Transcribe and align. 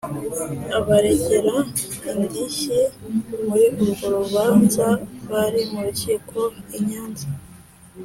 Abaregera 0.77 1.55
indishyi 2.11 2.79
muri 3.47 3.65
urwo 3.83 4.05
rubanza 4.15 4.87
bari 5.31 5.61
mu 5.71 5.79
rukiko 5.85 6.39
i 6.77 6.79
Nyanza 6.87 7.27